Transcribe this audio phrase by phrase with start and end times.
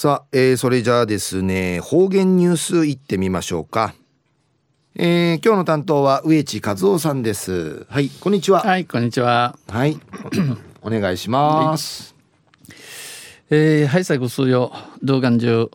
[0.00, 3.94] さあ、えー、それじゃあですね方言ニュースいってみましょうか。
[4.96, 7.84] えー、今日の担当は植地和夫さんです。
[7.90, 8.62] はいこんにちは。
[8.62, 9.58] はいこんにちは。
[9.68, 10.00] はい
[10.80, 12.14] お願いします、
[13.50, 15.68] えー、はい最後数曜動画中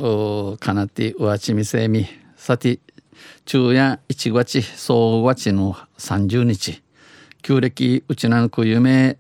[0.60, 2.08] かなってうわちみせみ。
[2.36, 2.80] さて
[3.46, 6.82] 昼夜1月総月の30日。
[7.44, 9.20] 旧暦うちなんく夢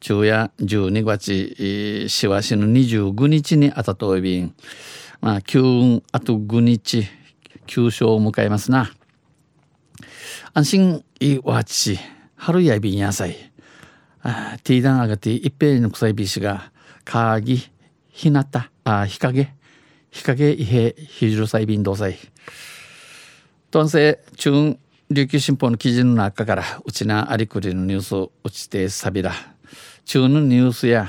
[0.00, 4.54] 昼夜12月しわしの25日にあたといびん。
[5.20, 7.06] まあ休運あと5日
[7.66, 8.90] 休賞を迎えますな。
[10.54, 11.98] 安心いわち
[12.34, 13.36] 春やびん野菜。
[14.22, 16.72] あティーダンあがて一平の臭いびしが
[17.04, 17.70] かぎ
[18.08, 19.54] ひなたあ日陰
[20.10, 22.16] 日陰伊平ひじるさいびんどうさい。
[23.70, 24.78] とんせ中
[25.10, 29.32] 琉球新報の記事の中からうちなありくりのニュースをうちてさびら。
[30.10, 31.08] 中のニュースや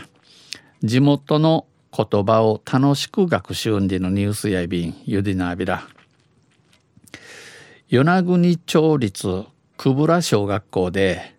[0.84, 5.88] 地元の言葉を楽しく学習んでのニュースやびんゆでなびら。
[7.90, 11.34] 与那国町立久部良小学校で、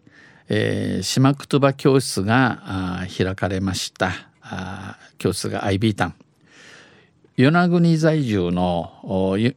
[0.49, 4.11] えー、島くとば教室が開かれました。
[4.41, 6.15] あ教室が IB タン。
[7.37, 8.91] 与那国在住の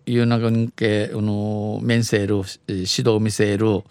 [0.06, 3.82] 与那国系の面せる指導見せる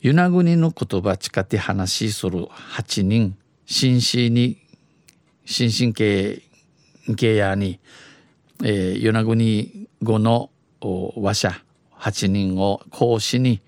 [0.00, 3.36] 与那国の言葉近て話する8人。
[3.66, 4.58] 紳士に
[5.44, 6.42] 新進系
[7.16, 7.80] 系やに、
[8.62, 11.62] えー、与那国語の話者
[11.98, 13.60] 8人を講師に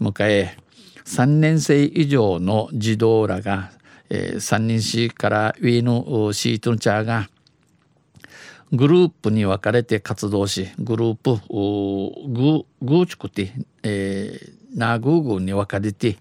[0.00, 0.56] 迎え
[1.04, 3.70] 3年生以上の児童らが、
[4.10, 7.28] えー、3人市から上のシートンチャーが
[8.72, 16.16] グループに分かれて活動しグループグーチクティ、えー、ナグーグーに分かれて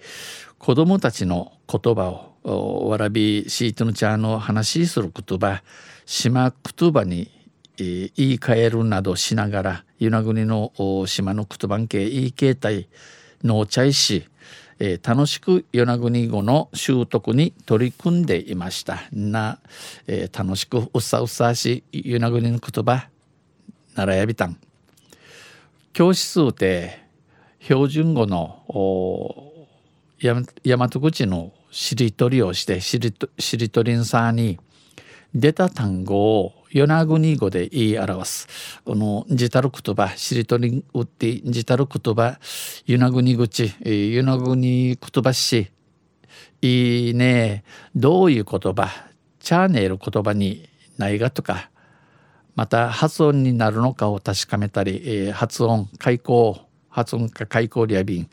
[0.59, 5.61] 子どもたちの言葉をわらびシートのチャーの話する言葉
[6.05, 7.29] 島言葉に、
[7.77, 10.71] 言い換えるなどしながら与那国の
[11.07, 12.87] 島の言葉系言い形態
[13.43, 14.27] のチャイし
[14.83, 19.03] え、楽しく与那国語の習得に取り組んでいました。
[19.11, 19.59] な、
[20.07, 23.07] えー、楽しくうさうさし与那国の言葉
[23.93, 24.57] ならやびたん。
[25.93, 26.99] 教室で
[27.59, 29.53] 標準語の大
[30.75, 34.59] 和口のしりとりをしてしりとしりとりんさに
[35.33, 38.47] 出た単語を与那国語で言い表す。
[38.85, 42.39] このじたる言葉、しりとりうってじたる言葉、
[42.85, 45.71] 与那国口、与那国言葉し、
[46.61, 47.63] いいね、
[47.95, 48.89] どういう言葉、
[49.39, 51.69] チャーネル言葉にないがとか、
[52.55, 58.29] また発音になるのかを確かめたり、発音、開口、発音か開口リアビン、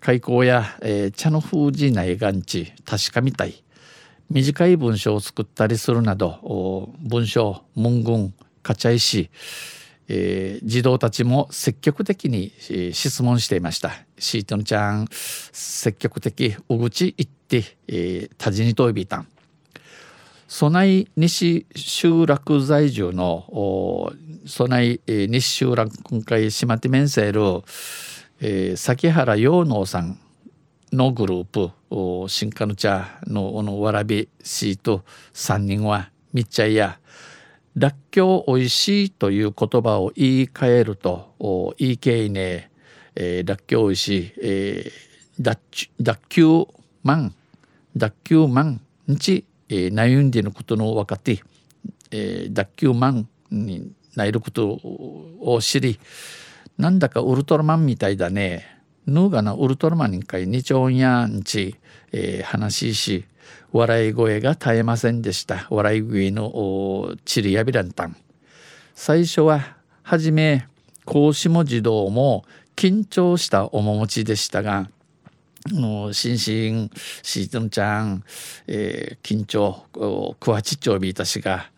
[0.00, 3.62] 開口や、えー、茶の封じないがんち、確かみたい。
[4.30, 9.30] 短い文章を作ったりするなど文章文言かちゃいし、
[10.08, 13.92] えー、児童たちも積極的に、えー、質問していました。
[14.18, 19.28] シートンちゃん積極的お口行って、えー、たじにといびたん
[20.50, 24.14] 備い西集落在住の
[24.46, 27.62] 備、え、西集落今回島手面セール、
[28.40, 30.18] えー、崎原陽能さん
[30.90, 35.04] のグループ新カヌチャののわらびシート
[35.34, 36.98] 3人はみっちゃいや
[37.76, 42.70] らっきょうおいしいという言葉を言い換えるといいけいね、
[43.14, 46.66] えー、らっきょうおいしい、えー、だっきゅう
[47.02, 47.34] まん
[47.94, 51.42] だっきゅうまんんち、えー、悩んでのことの分かって、
[52.10, 54.80] えー、だっきゅうまんになること
[55.40, 55.98] を知り
[56.76, 58.78] なんだかウルトラマンみたいだね。
[59.06, 61.76] ヌーガなウルトラマンにかい二丁やんち、
[62.12, 63.24] えー、話しし
[63.72, 65.66] 笑い声が絶えませんでした。
[65.70, 68.16] 笑い声のチリやびらんたん
[68.94, 70.66] 最初ははじめ
[71.04, 72.44] 講師も児童も
[72.76, 74.90] 緊張した面持ちでしたが
[75.72, 76.90] のしんしん
[77.22, 78.24] しーとんちゃん、
[78.66, 79.84] えー、緊張
[80.38, 81.70] くわちっちょうびたしが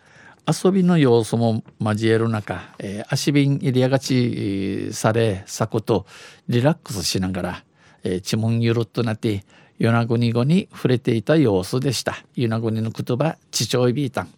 [0.46, 6.06] 遊びの要素も交える中、えー、足瓶入りやがちされ咲くと
[6.48, 7.64] リラックスしながら、
[8.02, 9.44] えー、地ゆるっとなって
[9.78, 14.28] 与那国語に触れていた様子でした与那国の言葉父親いびいたん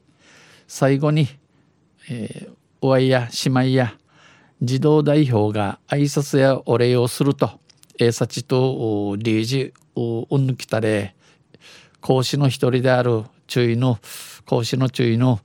[0.68, 1.28] 最後に、
[2.10, 3.94] えー、おわいや姉妹や
[4.62, 7.61] 児童代表が挨拶やお礼をすると
[7.98, 11.14] えさちと理事うんぬきたれ
[12.00, 13.98] 講師の一人である注意の
[14.46, 15.40] 講師の注意の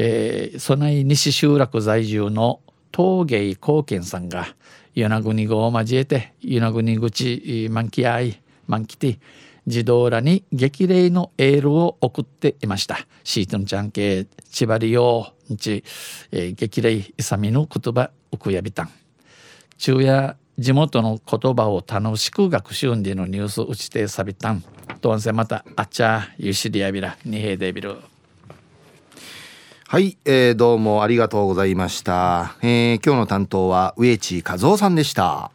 [0.00, 2.60] えー、そない西集落在住の
[2.92, 4.46] 陶芸貢献さんが
[4.94, 9.18] 与那国語を交えて与那国口満期愛満期て
[9.66, 13.06] 児童らに激励のエールを送っていました。
[13.24, 15.82] シートンちゃん系千葉りようち、
[16.30, 18.90] えー、激励いさみの言葉おくやびたん。
[19.78, 24.64] 昼夜地元の言葉を楽しく学習んでのニュース打ちてさびたん。
[25.00, 27.96] とんせまたあっちゃゆしりやびらにへでびる
[29.86, 35.50] はい、えー、どうもありがとうございました、えー、今日の担当は植地和夫さんでした。